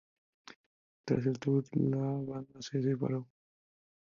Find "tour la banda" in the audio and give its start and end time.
1.37-2.59